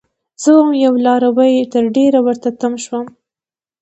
زه 0.41 0.49
وم 0.57 0.69
یو 0.85 0.93
لاروی؛ 1.05 1.53
تر 1.73 1.83
ډيرو 1.95 2.19
ورته 2.27 2.49
تم 2.61 2.73
شوم 2.83 3.05